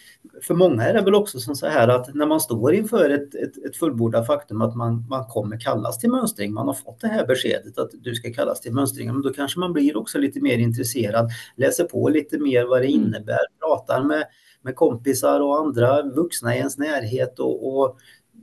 för 0.41 0.53
många 0.53 0.83
är 0.83 0.93
det 0.93 1.01
väl 1.01 1.15
också 1.15 1.39
som 1.39 1.55
så 1.55 1.67
här 1.67 1.87
att 1.87 2.15
när 2.15 2.25
man 2.25 2.39
står 2.39 2.73
inför 2.73 3.09
ett, 3.09 3.35
ett, 3.35 3.65
ett 3.65 3.77
fullbordat 3.77 4.27
faktum 4.27 4.61
att 4.61 4.75
man, 4.75 5.07
man 5.09 5.25
kommer 5.25 5.59
kallas 5.59 5.99
till 5.99 6.09
mönstring, 6.09 6.53
man 6.53 6.67
har 6.67 6.73
fått 6.73 7.01
det 7.01 7.07
här 7.07 7.25
beskedet 7.25 7.77
att 7.77 7.91
du 7.93 8.15
ska 8.15 8.33
kallas 8.33 8.61
till 8.61 8.73
mönstring, 8.73 9.07
men 9.13 9.21
då 9.21 9.33
kanske 9.33 9.59
man 9.59 9.73
blir 9.73 9.97
också 9.97 10.17
lite 10.17 10.41
mer 10.41 10.57
intresserad, 10.57 11.29
läser 11.55 11.83
på 11.83 12.09
lite 12.09 12.39
mer 12.39 12.65
vad 12.65 12.81
det 12.81 12.87
mm. 12.87 13.05
innebär, 13.05 13.39
pratar 13.59 14.03
med, 14.03 14.25
med 14.61 14.75
kompisar 14.75 15.39
och 15.39 15.59
andra 15.59 16.01
vuxna 16.01 16.55
i 16.55 16.57
ens 16.57 16.77
närhet 16.77 17.39
och, 17.39 17.67
och 17.67 17.97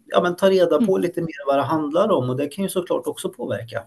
ja, 0.06 0.22
men 0.22 0.36
tar 0.36 0.50
reda 0.50 0.78
på 0.78 0.96
mm. 0.96 1.00
lite 1.00 1.20
mer 1.20 1.46
vad 1.46 1.58
det 1.58 1.62
handlar 1.62 2.10
om 2.10 2.30
och 2.30 2.36
det 2.36 2.48
kan 2.48 2.64
ju 2.64 2.68
såklart 2.68 3.06
också 3.06 3.28
påverka. 3.28 3.82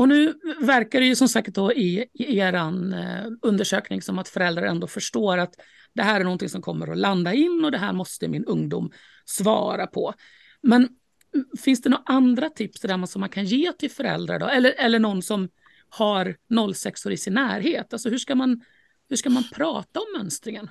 Och 0.00 0.08
nu 0.08 0.34
verkar 0.60 1.00
det 1.00 1.06
ju 1.06 1.16
som 1.16 1.28
sagt 1.28 1.54
då 1.54 1.72
i, 1.72 2.06
i 2.12 2.38
er 2.38 2.54
eh, 2.54 3.32
undersökning 3.42 4.02
som 4.02 4.18
att 4.18 4.28
föräldrar 4.28 4.62
ändå 4.62 4.86
förstår 4.86 5.38
att 5.38 5.54
det 5.92 6.02
här 6.02 6.20
är 6.20 6.24
någonting 6.24 6.48
som 6.48 6.62
kommer 6.62 6.92
att 6.92 6.98
landa 6.98 7.34
in 7.34 7.64
och 7.64 7.70
det 7.70 7.78
här 7.78 7.92
måste 7.92 8.28
min 8.28 8.44
ungdom 8.44 8.90
svara 9.24 9.86
på. 9.86 10.14
Men 10.62 10.88
mm, 11.34 11.46
finns 11.58 11.82
det 11.82 11.88
några 11.88 12.02
andra 12.06 12.50
tips 12.50 12.80
där 12.80 12.96
man, 12.96 13.08
som 13.08 13.20
man 13.20 13.28
kan 13.28 13.44
ge 13.44 13.72
till 13.72 13.90
föräldrar 13.90 14.38
då? 14.38 14.46
Eller, 14.46 14.74
eller 14.78 14.98
någon 14.98 15.22
som 15.22 15.48
har 15.88 16.36
06 16.74 17.06
i 17.06 17.16
sin 17.16 17.34
närhet? 17.34 17.92
Alltså 17.92 18.08
hur 18.08 18.18
ska 18.18 18.34
man, 18.34 18.60
hur 19.08 19.16
ska 19.16 19.30
man 19.30 19.44
prata 19.54 20.00
om 20.00 20.18
mönstringen? 20.18 20.70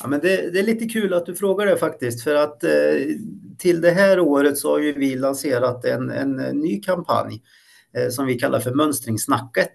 Ja, 0.00 0.08
men 0.08 0.20
det, 0.20 0.50
det, 0.50 0.58
är 0.58 0.66
lite 0.66 0.88
kul 0.88 1.14
att 1.14 1.26
du 1.26 1.34
frågar 1.34 1.66
det 1.66 1.76
faktiskt 1.76 2.24
för 2.24 2.34
att 2.34 2.64
eh, 2.64 2.70
till 3.58 3.80
det 3.80 3.90
här 3.90 4.20
året 4.20 4.58
så 4.58 4.70
har 4.70 4.78
ju 4.78 4.92
vi 4.92 5.16
lanserat 5.16 5.84
en, 5.84 6.10
en 6.10 6.36
ny 6.36 6.80
kampanj 6.80 7.42
Eh, 7.42 7.67
Eh, 7.98 8.10
som 8.10 8.26
vi 8.26 8.38
kallar 8.38 8.60
för 8.60 8.74
mönstringssnacket. 8.74 9.74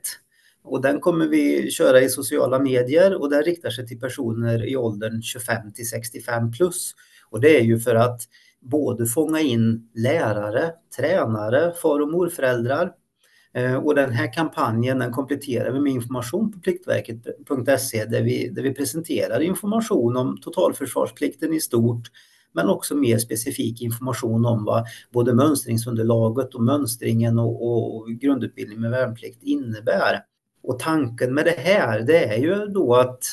Och 0.63 0.81
den 0.81 0.99
kommer 0.99 1.27
vi 1.27 1.71
köra 1.71 2.01
i 2.01 2.09
sociala 2.09 2.59
medier 2.59 3.21
och 3.21 3.29
den 3.29 3.43
riktar 3.43 3.69
sig 3.69 3.87
till 3.87 3.99
personer 3.99 4.65
i 4.65 4.75
åldern 4.75 5.21
25 5.21 5.73
till 5.73 5.89
65 5.89 6.51
plus. 6.51 6.91
Och 7.29 7.41
det 7.41 7.59
är 7.59 7.63
ju 7.63 7.79
för 7.79 7.95
att 7.95 8.21
både 8.61 9.05
fånga 9.05 9.39
in 9.39 9.89
lärare, 9.93 10.71
tränare, 10.97 11.73
far 11.81 11.99
och 11.99 12.11
morföräldrar. 12.11 12.91
Eh, 13.53 13.75
och 13.75 13.95
den 13.95 14.11
här 14.11 14.33
kampanjen 14.33 14.99
den 14.99 15.11
kompletterar 15.11 15.71
vi 15.71 15.79
med 15.79 15.91
information 15.91 16.51
på 16.51 16.59
pliktverket.se 16.59 18.05
där 18.05 18.21
vi, 18.21 18.49
där 18.49 18.63
vi 18.63 18.73
presenterar 18.73 19.39
information 19.39 20.17
om 20.17 20.37
totalförsvarsplikten 20.41 21.53
i 21.53 21.59
stort, 21.59 22.07
men 22.53 22.69
också 22.69 22.95
mer 22.95 23.17
specifik 23.17 23.81
information 23.81 24.45
om 24.45 24.65
vad 24.65 24.85
både 25.11 25.33
mönstringsunderlaget 25.33 26.55
och 26.55 26.63
mönstringen 26.63 27.39
och, 27.39 27.67
och 27.67 28.09
grundutbildning 28.09 28.81
med 28.81 28.91
värnplikt 28.91 29.43
innebär. 29.43 30.23
Och 30.63 30.79
tanken 30.79 31.33
med 31.33 31.45
det 31.45 31.59
här 31.59 31.99
det 31.99 32.25
är 32.25 32.37
ju 32.37 32.65
då 32.65 32.95
att 32.95 33.23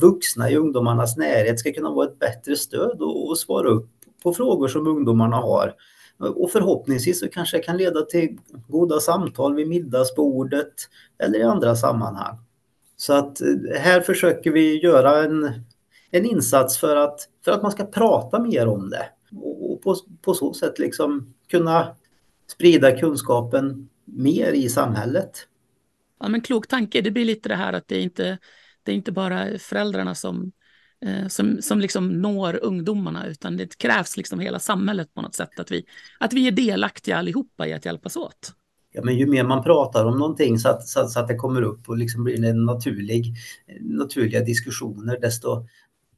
vuxna 0.00 0.50
i 0.50 0.56
ungdomarnas 0.56 1.16
närhet 1.16 1.60
ska 1.60 1.72
kunna 1.72 1.90
vara 1.90 2.08
ett 2.08 2.18
bättre 2.18 2.56
stöd 2.56 3.02
och, 3.02 3.28
och 3.28 3.38
svara 3.38 3.68
upp 3.68 3.90
på 4.22 4.34
frågor 4.34 4.68
som 4.68 4.86
ungdomarna 4.86 5.36
har. 5.36 5.74
Och 6.18 6.50
förhoppningsvis 6.50 7.20
så 7.20 7.28
kanske 7.28 7.56
det 7.56 7.62
kan 7.62 7.76
leda 7.76 8.02
till 8.02 8.38
goda 8.68 9.00
samtal 9.00 9.54
vid 9.54 9.68
middagsbordet 9.68 10.72
eller 11.18 11.38
i 11.38 11.42
andra 11.42 11.76
sammanhang. 11.76 12.38
Så 12.96 13.12
att 13.12 13.40
eh, 13.40 13.80
här 13.80 14.00
försöker 14.00 14.50
vi 14.50 14.82
göra 14.82 15.24
en, 15.24 15.64
en 16.14 16.24
insats 16.24 16.78
för 16.78 16.96
att, 16.96 17.28
för 17.44 17.52
att 17.52 17.62
man 17.62 17.72
ska 17.72 17.84
prata 17.84 18.38
mer 18.38 18.66
om 18.66 18.90
det 18.90 19.08
och 19.40 19.82
på, 19.82 19.96
på 20.22 20.34
så 20.34 20.54
sätt 20.54 20.78
liksom 20.78 21.34
kunna 21.48 21.96
sprida 22.46 22.98
kunskapen 22.98 23.88
mer 24.04 24.52
i 24.52 24.68
samhället. 24.68 25.48
Ja, 26.20 26.28
men 26.28 26.40
klok 26.40 26.66
tanke. 26.66 27.00
Det 27.00 27.10
blir 27.10 27.24
lite 27.24 27.48
det 27.48 27.54
här 27.54 27.72
att 27.72 27.88
det 27.88 27.96
är 27.96 28.02
inte 28.02 28.38
det 28.82 28.92
är 28.92 28.96
inte 28.96 29.12
bara 29.12 29.58
föräldrarna 29.58 30.14
som, 30.14 30.52
eh, 31.06 31.28
som, 31.28 31.62
som 31.62 31.80
liksom 31.80 32.08
når 32.08 32.58
ungdomarna, 32.62 33.26
utan 33.26 33.56
det 33.56 33.78
krävs 33.78 34.16
liksom 34.16 34.40
hela 34.40 34.58
samhället 34.58 35.14
på 35.14 35.22
något 35.22 35.34
sätt, 35.34 35.60
att 35.60 35.70
vi, 35.70 35.84
att 36.18 36.32
vi 36.32 36.48
är 36.48 36.52
delaktiga 36.52 37.16
allihopa 37.16 37.66
i 37.66 37.72
att 37.72 37.84
hjälpas 37.84 38.16
åt. 38.16 38.52
Ja, 38.92 39.02
men 39.04 39.16
ju 39.18 39.26
mer 39.26 39.44
man 39.44 39.62
pratar 39.62 40.04
om 40.04 40.18
någonting 40.18 40.58
så 40.58 40.68
att, 40.68 40.88
så, 40.88 41.06
så 41.08 41.20
att 41.20 41.28
det 41.28 41.34
kommer 41.34 41.62
upp 41.62 41.88
och 41.88 41.96
liksom 41.98 42.24
blir 42.24 42.44
en 42.44 42.64
naturlig, 42.64 43.34
naturliga 43.80 44.40
diskussioner, 44.40 45.20
desto 45.20 45.66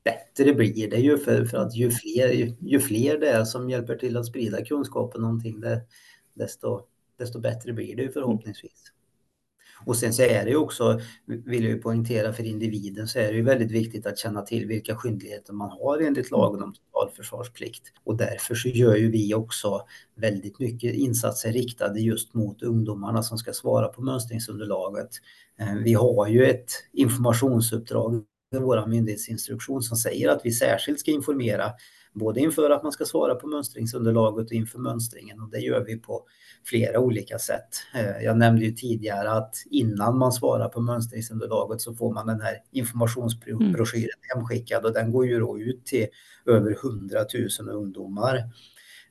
bättre 0.07 0.55
blir 0.55 0.91
det 0.91 0.97
ju 0.97 1.19
för, 1.19 1.45
för 1.45 1.59
att 1.59 1.77
ju 1.77 1.91
fler, 1.91 2.29
ju, 2.29 2.57
ju, 2.61 2.81
fler 2.81 3.19
det 3.19 3.29
är 3.29 3.45
som 3.45 3.71
hjälper 3.71 3.97
till 3.97 4.17
att 4.17 4.27
sprida 4.27 4.65
kunskapen 4.65 5.23
någonting, 5.23 5.61
det, 5.61 5.83
desto, 6.35 6.81
desto 7.19 7.41
bättre 7.41 7.73
blir 7.73 7.97
det 7.97 8.03
ju 8.03 8.13
förhoppningsvis. 8.13 8.93
Och 9.87 9.97
sen 9.97 10.13
så 10.13 10.23
är 10.23 10.45
det 10.45 10.51
ju 10.51 10.57
också, 10.57 11.01
vill 11.27 11.65
jag 11.65 11.73
ju 11.73 11.79
poängtera 11.79 12.33
för 12.33 12.43
individen, 12.43 13.09
så 13.09 13.19
är 13.19 13.29
det 13.29 13.37
ju 13.37 13.43
väldigt 13.43 13.71
viktigt 13.71 14.07
att 14.07 14.19
känna 14.19 14.43
till 14.43 14.67
vilka 14.67 14.97
skyldigheter 14.97 15.53
man 15.53 15.71
har 15.71 15.99
enligt 15.99 16.31
lagen 16.31 16.63
om 16.63 16.75
totalförsvarsplikt. 16.75 17.83
Och 18.05 18.17
därför 18.17 18.55
så 18.55 18.69
gör 18.69 18.97
ju 18.97 19.11
vi 19.11 19.35
också 19.35 19.87
väldigt 20.15 20.59
mycket 20.59 20.95
insatser 20.95 21.53
riktade 21.53 22.01
just 22.01 22.35
mot 22.35 22.63
ungdomarna 22.63 23.23
som 23.23 23.39
ska 23.39 23.53
svara 23.53 23.89
på 23.89 24.03
mönstringsunderlaget. 24.03 25.11
Eh, 25.61 25.75
vi 25.85 25.95
har 25.95 26.27
ju 26.29 26.47
ett 26.47 26.71
informationsuppdrag 26.93 28.25
vår 28.53 28.87
myndighetsinstruktion 28.87 29.83
som 29.83 29.97
säger 29.97 30.29
att 30.29 30.41
vi 30.45 30.53
särskilt 30.53 31.01
ska 31.01 31.11
informera 31.11 31.73
både 32.13 32.41
inför 32.41 32.71
att 32.71 32.83
man 32.83 32.93
ska 32.93 33.05
svara 33.05 33.35
på 33.35 33.47
mönstringsunderlaget 33.47 34.47
och 34.47 34.53
inför 34.53 34.79
mönstringen 34.79 35.41
och 35.41 35.51
det 35.51 35.59
gör 35.59 35.85
vi 35.85 35.97
på 35.97 36.23
flera 36.65 37.01
olika 37.01 37.39
sätt. 37.39 37.69
Eh, 37.95 38.25
jag 38.25 38.39
nämnde 38.39 38.65
ju 38.65 38.73
tidigare 38.73 39.31
att 39.31 39.55
innan 39.71 40.19
man 40.19 40.33
svarar 40.33 40.69
på 40.69 40.81
mönstringsunderlaget 40.81 41.81
så 41.81 41.95
får 41.95 42.15
man 42.15 42.27
den 42.27 42.41
här 42.41 42.57
informationsbroschyren 42.73 44.11
mm. 44.25 44.35
hemskickad 44.35 44.85
och 44.85 44.93
den 44.93 45.13
går 45.13 45.27
ju 45.27 45.41
då 45.41 45.59
ut 45.59 45.87
till 45.87 46.07
över 46.47 46.77
100 46.85 47.19
000 47.61 47.69
ungdomar. 47.69 48.45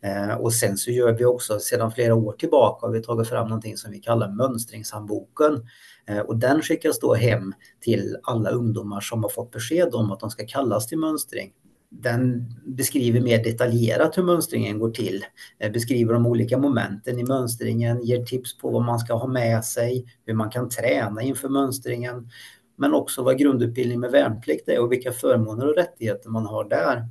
Eh, 0.02 0.36
och 0.36 0.54
sen 0.54 0.78
så 0.78 0.92
gör 0.92 1.14
vi 1.14 1.26
också 1.26 1.60
sedan 1.60 1.92
flera 1.92 2.16
år 2.16 2.34
tillbaka 2.34 2.86
har 2.86 2.94
vi 2.94 3.04
tagit 3.04 3.30
fram 3.30 3.48
någonting 3.48 3.78
som 3.78 3.92
vi 3.92 4.00
kallar 4.00 4.32
mönstringshandboken. 4.32 5.68
Eh, 6.10 6.20
och 6.20 6.38
den 6.38 6.62
skickas 6.62 7.00
då 7.00 7.14
hem 7.14 7.54
till 7.80 8.18
alla 8.24 8.50
ungdomar 8.50 9.02
som 9.02 9.24
har 9.24 9.30
fått 9.30 9.52
besked 9.52 9.96
om 9.96 10.12
att 10.12 10.20
de 10.20 10.30
ska 10.30 10.48
kallas 10.48 10.88
till 10.88 10.98
mönstring 10.98 11.54
den 12.02 12.46
beskriver 12.66 13.22
mer 13.22 13.44
detaljerat 13.44 14.18
hur 14.18 14.24
mönstringen 14.24 14.80
går 14.80 14.92
till. 14.92 15.26
Eh, 15.60 15.72
beskriver 15.72 16.14
de 16.14 16.26
olika 16.26 16.58
momenten 16.58 17.20
i 17.20 17.24
mönstringen, 17.24 18.02
ger 18.02 18.26
tips 18.26 18.58
på 18.58 18.70
vad 18.70 18.84
man 18.84 19.00
ska 19.00 19.14
ha 19.14 19.28
med 19.28 19.66
sig, 19.66 20.06
hur 20.26 20.34
man 20.34 20.50
kan 20.50 20.70
träna 20.70 21.22
inför 21.22 21.50
mönstringen, 21.50 22.30
men 22.78 22.94
också 22.94 23.24
vad 23.24 23.38
grundutbildning 23.38 24.00
med 24.00 24.12
värnplikt 24.12 24.70
är 24.70 24.80
och 24.80 24.92
vilka 24.92 25.12
förmåner 25.12 25.68
och 25.68 25.76
rättigheter 25.76 26.30
man 26.30 26.46
har 26.46 26.70
där. 26.70 27.08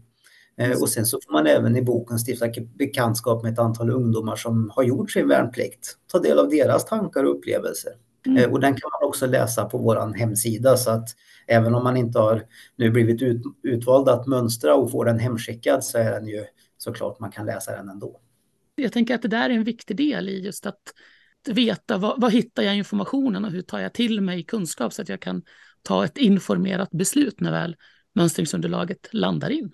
Eh, 0.59 0.81
och 0.81 0.89
sen 0.89 1.07
så 1.07 1.19
får 1.27 1.33
man 1.33 1.47
även 1.47 1.77
i 1.77 1.83
boken 1.83 2.19
stifta 2.19 2.47
bekantskap 2.75 3.43
med 3.43 3.53
ett 3.53 3.59
antal 3.59 3.91
ungdomar 3.91 4.37
som 4.37 4.71
har 4.75 4.83
gjort 4.83 5.11
sin 5.11 5.29
värnplikt. 5.29 5.97
Ta 6.13 6.19
del 6.19 6.39
av 6.39 6.49
deras 6.49 6.85
tankar 6.85 7.25
och 7.25 7.37
upplevelser. 7.37 7.93
Mm. 8.26 8.38
Eh, 8.38 8.50
och 8.50 8.61
den 8.61 8.75
kan 8.75 8.90
man 9.00 9.09
också 9.09 9.26
läsa 9.26 9.64
på 9.64 9.78
vår 9.78 10.14
hemsida 10.14 10.76
så 10.76 10.90
att 10.90 11.09
även 11.47 11.75
om 11.75 11.85
man 11.85 11.97
inte 11.97 12.19
har 12.19 12.43
nu 12.76 12.90
blivit 12.90 13.23
ut, 13.23 13.43
utvald 13.62 14.09
att 14.09 14.26
mönstra 14.26 14.75
och 14.75 14.90
få 14.90 15.04
den 15.04 15.19
hemskickad 15.19 15.85
så 15.85 15.99
är 15.99 16.11
den 16.11 16.28
ju 16.28 16.45
såklart 16.78 17.21
man 17.21 17.31
kan 17.31 17.47
läsa 17.47 17.76
den 17.76 17.88
ändå. 17.88 18.21
Jag 18.75 18.93
tänker 18.93 19.14
att 19.14 19.23
det 19.23 19.28
där 19.28 19.50
är 19.50 19.54
en 19.54 19.64
viktig 19.64 19.97
del 19.97 20.28
i 20.28 20.45
just 20.45 20.66
att 20.66 20.83
veta 21.49 21.99
var, 21.99 22.14
var 22.19 22.31
hittar 22.31 22.62
jag 22.62 22.76
informationen 22.76 23.45
och 23.45 23.50
hur 23.50 23.62
tar 23.62 23.78
jag 23.78 23.93
till 23.93 24.21
mig 24.21 24.45
kunskap 24.45 24.93
så 24.93 25.02
att 25.02 25.09
jag 25.09 25.21
kan 25.21 25.43
ta 25.83 26.04
ett 26.04 26.19
informerat 26.19 26.90
beslut 26.90 27.40
när 27.40 27.52
väl 27.52 27.76
mönstringsunderlaget 28.14 29.09
landar 29.12 29.50
in. 29.50 29.73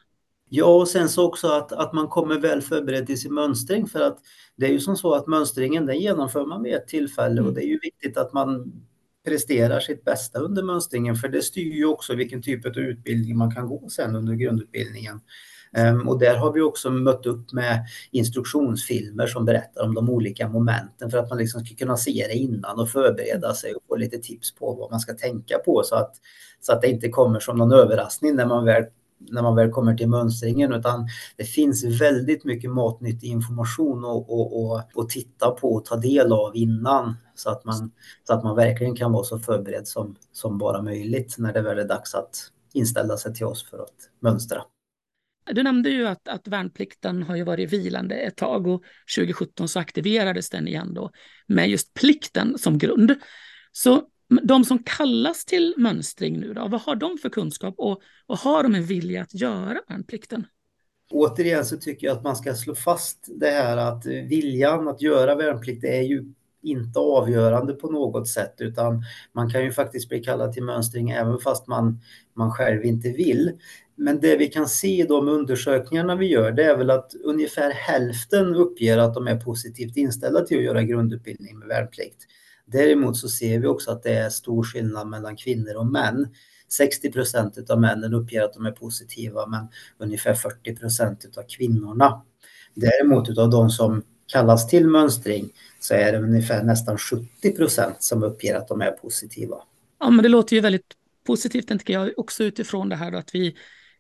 Ja, 0.53 0.67
och 0.67 0.89
sen 0.89 1.09
så 1.09 1.27
också 1.27 1.49
att, 1.49 1.73
att 1.73 1.93
man 1.93 2.09
kommer 2.09 2.39
väl 2.39 2.63
förberedd 2.63 3.11
i 3.11 3.17
sin 3.17 3.35
mönstring 3.35 3.87
för 3.87 4.01
att 4.01 4.19
det 4.57 4.67
är 4.67 4.71
ju 4.71 4.81
som 4.81 4.97
så 4.97 5.15
att 5.15 5.27
mönstringen 5.27 5.87
den 5.87 5.99
genomför 5.99 6.47
man 6.47 6.63
vid 6.63 6.75
ett 6.75 6.89
tillfälle 6.89 7.41
och 7.41 7.47
mm. 7.47 7.55
det 7.55 7.65
är 7.65 7.69
ju 7.69 7.79
viktigt 7.83 8.17
att 8.17 8.33
man 8.33 8.73
presterar 9.25 9.81
sitt 9.81 10.05
bästa 10.05 10.39
under 10.39 10.63
mönstringen 10.63 11.17
för 11.17 11.29
det 11.29 11.43
styr 11.43 11.73
ju 11.73 11.85
också 11.85 12.15
vilken 12.15 12.43
typ 12.43 12.67
av 12.67 12.79
utbildning 12.79 13.39
man 13.39 13.55
kan 13.55 13.67
gå 13.67 13.89
sen 13.89 14.17
under 14.17 14.35
grundutbildningen. 14.35 15.21
Um, 15.79 16.09
och 16.09 16.19
där 16.19 16.37
har 16.37 16.53
vi 16.53 16.61
också 16.61 16.91
mött 16.91 17.27
upp 17.27 17.53
med 17.53 17.87
instruktionsfilmer 18.11 19.27
som 19.27 19.45
berättar 19.45 19.85
om 19.85 19.95
de 19.95 20.11
olika 20.11 20.49
momenten 20.49 21.11
för 21.11 21.19
att 21.19 21.29
man 21.29 21.39
liksom 21.39 21.65
ska 21.65 21.75
kunna 21.75 21.97
se 21.97 22.27
det 22.29 22.35
innan 22.35 22.79
och 22.81 22.91
förbereda 22.91 23.55
sig 23.55 23.75
och 23.75 23.83
få 23.89 23.97
lite 23.97 24.19
tips 24.19 24.55
på 24.55 24.75
vad 24.75 24.91
man 24.91 25.01
ska 25.01 25.15
tänka 25.15 25.59
på 25.59 25.83
så 25.85 25.95
att, 25.95 26.13
så 26.61 26.73
att 26.73 26.83
det 26.83 26.89
inte 26.89 27.09
kommer 27.09 27.41
som 27.41 27.57
någon 27.57 27.73
överraskning 27.73 28.37
när 28.37 28.47
man 28.47 28.65
väl 28.65 28.85
när 29.21 29.43
man 29.43 29.57
väl 29.57 29.71
kommer 29.71 29.95
till 29.95 30.09
mönstringen 30.09 30.73
utan 30.73 31.09
det 31.37 31.45
finns 31.45 31.85
väldigt 31.85 32.45
mycket 32.45 32.71
matnyttig 32.71 33.29
information 33.29 34.05
att 34.95 35.09
titta 35.09 35.51
på 35.51 35.75
och 35.75 35.85
ta 35.85 35.97
del 35.97 36.33
av 36.33 36.57
innan 36.57 37.17
så 37.35 37.51
att, 37.51 37.65
man, 37.65 37.93
så 38.25 38.35
att 38.35 38.45
man 38.45 38.57
verkligen 38.57 38.97
kan 38.97 39.13
vara 39.13 39.25
så 39.25 39.39
förberedd 39.39 39.89
som, 39.89 40.17
som 40.33 40.59
bara 40.59 40.83
möjligt 40.83 41.35
när 41.39 41.53
det 41.53 41.63
väl 41.63 41.79
är 41.79 41.89
dags 41.89 42.15
att 42.15 42.37
inställa 42.73 43.17
sig 43.17 43.35
till 43.35 43.47
oss 43.47 43.71
för 43.71 43.79
att 43.79 44.11
mönstra. 44.21 44.63
Du 45.53 45.63
nämnde 45.63 45.91
ju 45.91 46.07
att, 46.07 46.29
att 46.29 46.49
värnplikten 46.49 47.23
har 47.23 47.37
ju 47.37 47.45
varit 47.45 47.73
vilande 47.73 48.15
ett 48.15 48.37
tag 48.37 48.67
och 48.67 48.83
2017 49.17 49.69
så 49.69 49.81
aktiverades 49.81 50.51
den 50.51 50.69
igen 50.69 50.95
då 50.95 51.11
med 51.47 51.69
just 51.69 51.95
plikten 51.95 52.59
som 52.59 52.79
grund. 52.79 53.15
Så 53.73 54.03
de 54.43 54.65
som 54.65 54.79
kallas 54.79 55.45
till 55.45 55.75
mönstring 55.77 56.41
nu 56.41 56.55
då, 56.55 56.69
vad 56.69 56.81
har 56.81 56.97
de 56.97 57.19
för 57.19 57.29
kunskap 57.29 57.75
och, 57.79 58.01
och 58.27 58.39
har 58.39 58.63
de 58.63 58.75
en 58.75 58.85
vilja 58.85 59.23
att 59.23 59.35
göra 59.35 59.81
värnplikten? 59.89 60.47
Återigen 61.11 61.65
så 61.65 61.77
tycker 61.77 62.07
jag 62.07 62.17
att 62.17 62.25
man 62.25 62.37
ska 62.37 62.55
slå 62.55 62.75
fast 62.75 63.29
det 63.41 63.51
här 63.51 63.77
att 63.77 64.07
viljan 64.07 64.89
att 64.89 65.03
göra 65.03 65.35
värnplikt 65.35 65.85
är 65.85 66.03
ju 66.03 66.25
inte 66.63 66.99
avgörande 66.99 67.73
på 67.73 67.91
något 67.91 68.29
sätt 68.29 68.55
utan 68.59 69.03
man 69.33 69.51
kan 69.51 69.65
ju 69.65 69.73
faktiskt 69.73 70.09
bli 70.09 70.25
kallad 70.25 70.53
till 70.53 70.63
mönstring 70.63 71.11
även 71.11 71.39
fast 71.39 71.67
man, 71.67 72.01
man 72.37 72.51
själv 72.51 72.85
inte 72.85 73.09
vill. 73.11 73.53
Men 73.97 74.21
det 74.21 74.37
vi 74.37 74.47
kan 74.47 74.69
se 74.69 75.01
i 75.01 75.07
de 75.07 75.29
undersökningarna 75.29 76.17
vi 76.17 76.27
gör 76.27 76.53
det 76.53 76.65
är 76.65 76.77
väl 76.77 76.91
att 76.91 77.15
ungefär 77.25 77.71
hälften 77.71 78.55
uppger 78.55 78.99
att 78.99 79.15
de 79.15 79.29
är 79.29 79.41
positivt 79.41 79.97
inställda 79.97 80.41
till 80.41 80.59
att 80.59 80.65
göra 80.65 80.83
grundutbildning 80.83 81.59
med 81.59 81.69
värnplikt. 81.69 82.27
Däremot 82.73 83.17
så 83.17 83.29
ser 83.29 83.59
vi 83.59 83.67
också 83.67 83.91
att 83.91 84.03
det 84.03 84.13
är 84.13 84.31
stor 84.31 84.63
skillnad 84.63 85.09
mellan 85.09 85.37
kvinnor 85.37 85.77
och 85.77 85.87
män. 85.87 86.29
60 86.69 87.13
procent 87.13 87.71
av 87.71 87.81
männen 87.81 88.15
uppger 88.15 88.43
att 88.43 88.55
de 88.55 88.67
är 88.67 88.71
positiva 88.71 89.47
men 89.47 89.69
ungefär 89.99 90.35
40 90.35 90.77
procent 90.77 91.25
av 91.37 91.43
kvinnorna. 91.43 92.23
Däremot 92.75 93.39
av 93.39 93.51
de 93.51 93.71
som 93.71 94.03
kallas 94.33 94.69
till 94.69 94.87
mönstring 94.87 95.51
så 95.81 95.95
är 95.95 96.13
det 96.13 96.19
ungefär 96.19 96.63
nästan 96.63 96.99
70 96.99 97.53
procent 97.57 98.03
som 98.03 98.23
uppger 98.23 98.57
att 98.57 98.69
de 98.69 98.81
är 98.81 98.91
positiva. 98.91 99.57
Ja, 100.01 100.11
men 100.11 100.23
det 100.23 100.29
låter 100.29 100.57
ju 100.57 100.63
väldigt 100.63 100.97
positivt, 101.27 101.69
tänker 101.69 101.93
jag, 101.93 102.11
också 102.17 102.45
utifrån 102.45 102.89
det 102.89 102.97
här 102.97 103.13
att 103.13 103.35
vi 103.35 103.57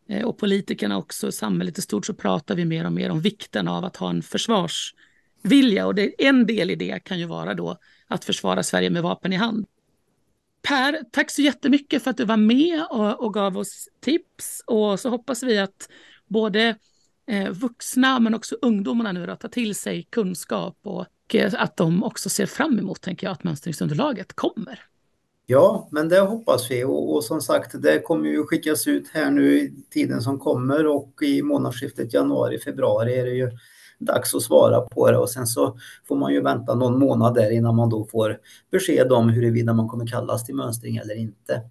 eh, 0.09 0.25
och 0.25 0.39
politikerna 0.39 0.99
också, 0.99 1.33
samhället 1.33 1.79
i 1.79 1.83
stort, 1.83 2.07
så 2.07 2.15
pratar 2.15 2.55
vi 2.55 2.65
mer 2.65 2.87
och 2.87 2.93
mer 2.93 3.11
om 3.11 3.21
vikten 3.21 3.69
av 3.69 3.85
att 3.85 3.97
ha 3.97 4.11
en 4.11 4.23
försvarsvilja. 4.23 5.87
Och 5.87 5.95
det, 5.95 6.27
en 6.27 6.47
del 6.47 6.71
i 6.71 6.75
det 6.75 7.05
kan 7.05 7.19
ju 7.19 7.27
vara 7.27 7.55
då 7.55 7.79
att 8.11 8.25
försvara 8.25 8.63
Sverige 8.63 8.91
med 8.91 9.03
vapen 9.03 9.33
i 9.33 9.37
hand. 9.37 9.67
Per, 10.63 11.03
tack 11.11 11.31
så 11.31 11.43
jättemycket 11.43 12.03
för 12.03 12.11
att 12.11 12.17
du 12.17 12.25
var 12.25 12.37
med 12.37 12.87
och, 12.91 13.25
och 13.25 13.35
gav 13.35 13.59
oss 13.59 13.89
tips. 14.01 14.63
Och 14.67 15.01
så 15.01 15.09
hoppas 15.09 15.43
vi 15.43 15.59
att 15.59 15.89
både 16.27 16.77
eh, 17.27 17.51
vuxna 17.51 18.21
men 18.21 18.35
också 18.35 18.57
ungdomarna 18.63 19.13
nu 19.13 19.27
då, 19.27 19.37
tar 19.37 19.49
till 19.49 19.75
sig 19.75 20.07
kunskap 20.11 20.79
och 20.83 21.35
eh, 21.35 21.53
att 21.57 21.77
de 21.77 22.05
också 22.05 22.29
ser 22.29 22.47
fram 22.47 22.79
emot, 22.79 23.01
tänker 23.01 23.27
jag, 23.27 23.33
att 23.33 23.45
mönstringsunderlaget 23.45 24.33
kommer. 24.33 24.85
Ja, 25.47 25.89
men 25.91 26.09
det 26.09 26.21
hoppas 26.21 26.71
vi 26.71 26.85
och, 26.85 27.15
och, 27.15 27.25
som 27.25 27.41
sagt 27.41 27.83
det 27.83 28.01
kommer 28.01 28.29
ju 28.29 28.45
skickas 28.45 28.87
ut 28.87 29.09
här 29.09 29.31
nu 29.31 29.59
i 29.59 29.85
tiden 29.91 30.23
som 30.23 30.39
kommer 30.39 30.87
och 30.87 31.23
i 31.23 31.43
månadsskiftet 31.43 32.15
januari-februari 32.15 33.19
är 33.19 33.25
det 33.25 33.35
ju 33.35 33.51
dags 34.01 34.35
att 34.35 34.43
svara 34.43 34.81
på 34.81 35.11
det 35.11 35.17
och 35.17 35.31
sen 35.31 35.47
så 35.47 35.79
får 36.09 36.17
man 36.17 36.33
ju 36.33 36.41
vänta 36.43 36.75
någon 36.75 36.99
månad 36.99 37.35
där 37.35 37.51
innan 37.51 37.77
man 37.77 37.91
då 37.91 38.05
får 38.05 38.39
besked 38.71 39.13
om 39.13 39.29
huruvida 39.29 39.73
man 39.73 39.89
kommer 39.89 40.07
kallas 40.07 40.45
till 40.45 40.55
mönstring 40.55 40.97
eller 40.97 41.15
inte. 41.15 41.63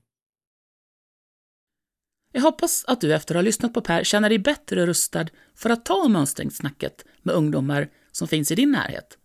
Jag 2.32 2.42
hoppas 2.42 2.86
att 2.88 3.02
du 3.02 3.14
efter 3.14 3.36
att 3.36 3.38
ha 3.38 3.42
lyssnat 3.42 3.74
på 3.74 3.82
Per 3.82 4.04
känner 4.04 4.30
dig 4.30 4.40
bättre 4.40 4.86
rustad 4.86 5.26
för 5.56 5.70
att 5.70 5.86
ta 5.86 6.08
mönstringssnacket 6.08 7.06
med 7.22 7.36
ungdomar 7.36 7.90
som 8.12 8.28
finns 8.28 8.52
i 8.52 8.56
din 8.56 8.72
närhet. 8.72 9.18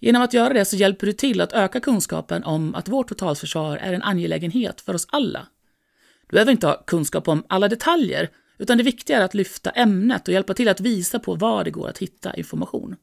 Genom 0.00 0.22
att 0.22 0.34
göra 0.34 0.54
det 0.54 0.64
så 0.64 0.76
hjälper 0.76 1.06
du 1.06 1.12
till 1.12 1.40
att 1.40 1.52
öka 1.52 1.80
kunskapen 1.80 2.44
om 2.44 2.74
att 2.74 2.88
vårt 2.88 3.08
totalförsvar 3.08 3.76
är 3.76 3.92
en 3.92 4.02
angelägenhet 4.02 4.80
för 4.80 4.94
oss 4.94 5.06
alla. 5.10 5.46
Du 6.26 6.34
behöver 6.34 6.52
inte 6.52 6.66
ha 6.66 6.82
kunskap 6.86 7.28
om 7.28 7.44
alla 7.48 7.68
detaljer, 7.68 8.30
utan 8.58 8.78
det 8.78 8.84
viktiga 8.84 9.18
är 9.18 9.24
att 9.24 9.34
lyfta 9.34 9.70
ämnet 9.70 10.28
och 10.28 10.34
hjälpa 10.34 10.54
till 10.54 10.68
att 10.68 10.80
visa 10.80 11.18
på 11.18 11.34
var 11.34 11.64
det 11.64 11.70
går 11.70 11.88
att 11.88 11.98
hitta 11.98 12.34
information. 12.34 12.96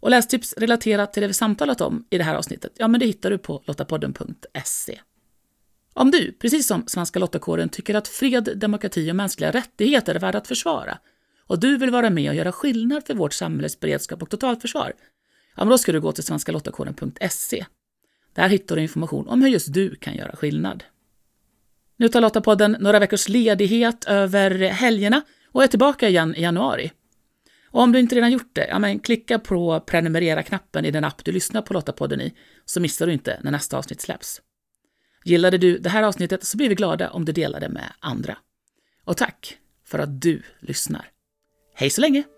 Och 0.00 0.10
lästips 0.10 0.54
relaterat 0.56 1.12
till 1.12 1.20
det 1.20 1.26
vi 1.26 1.34
samtalat 1.34 1.80
om 1.80 2.06
i 2.10 2.18
det 2.18 2.24
här 2.24 2.34
avsnittet, 2.34 2.72
ja 2.76 2.88
men 2.88 3.00
det 3.00 3.06
hittar 3.06 3.30
du 3.30 3.38
på 3.38 3.62
lottapodden.se. 3.66 5.00
Om 5.92 6.10
du, 6.10 6.32
precis 6.32 6.66
som 6.66 6.84
Svenska 6.86 7.18
Lottakåren, 7.18 7.68
tycker 7.68 7.94
att 7.94 8.08
fred, 8.08 8.52
demokrati 8.56 9.10
och 9.10 9.16
mänskliga 9.16 9.50
rättigheter 9.50 10.14
är 10.14 10.20
värda 10.20 10.38
att 10.38 10.48
försvara 10.48 10.98
och 11.46 11.60
du 11.60 11.76
vill 11.76 11.90
vara 11.90 12.10
med 12.10 12.30
och 12.30 12.36
göra 12.36 12.52
skillnad 12.52 13.06
för 13.06 13.14
vårt 13.14 13.32
samhälles 13.32 13.80
beredskap 13.80 14.22
och 14.22 14.30
totalförsvar, 14.30 14.92
ja, 15.56 15.64
men 15.64 15.68
då 15.68 15.78
ska 15.78 15.92
du 15.92 16.00
gå 16.00 16.12
till 16.12 16.24
svenskalottakåren.se. 16.24 17.66
Där 18.32 18.48
hittar 18.48 18.76
du 18.76 18.82
information 18.82 19.28
om 19.28 19.42
hur 19.42 19.48
just 19.48 19.74
du 19.74 19.94
kan 19.94 20.14
göra 20.14 20.36
skillnad. 20.36 20.84
Nu 21.96 22.08
tar 22.08 22.20
Lottapodden 22.20 22.76
några 22.80 22.98
veckors 22.98 23.28
ledighet 23.28 24.04
över 24.04 24.50
helgerna 24.68 25.22
och 25.52 25.62
är 25.62 25.66
tillbaka 25.66 26.08
igen 26.08 26.34
i 26.34 26.42
januari. 26.42 26.92
Och 27.70 27.82
om 27.82 27.92
du 27.92 27.98
inte 27.98 28.14
redan 28.14 28.32
gjort 28.32 28.50
det, 28.54 28.66
ja, 28.68 28.78
men 28.78 28.98
klicka 28.98 29.38
på 29.38 29.80
prenumerera-knappen 29.80 30.84
i 30.84 30.90
den 30.90 31.04
app 31.04 31.24
du 31.24 31.32
lyssnar 31.32 31.62
på 31.62 31.74
Lottapodden 31.74 32.20
i, 32.20 32.34
så 32.64 32.80
missar 32.80 33.06
du 33.06 33.12
inte 33.12 33.40
när 33.42 33.50
nästa 33.50 33.78
avsnitt 33.78 34.00
släpps. 34.00 34.40
Gillade 35.24 35.58
du 35.58 35.78
det 35.78 35.88
här 35.88 36.02
avsnittet 36.02 36.44
så 36.44 36.56
blir 36.56 36.68
vi 36.68 36.74
glada 36.74 37.10
om 37.10 37.24
du 37.24 37.32
delar 37.32 37.60
det 37.60 37.68
med 37.68 37.92
andra. 38.00 38.36
Och 39.04 39.16
tack 39.16 39.58
för 39.84 39.98
att 39.98 40.20
du 40.20 40.42
lyssnar. 40.60 41.10
Hej 41.74 41.90
så 41.90 42.00
länge! 42.00 42.33